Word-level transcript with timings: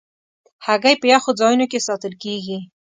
هګۍ 0.65 0.95
په 1.01 1.05
یخو 1.13 1.31
ځایونو 1.39 1.65
کې 1.71 1.85
ساتل 1.87 2.13
کېږي. 2.23 2.57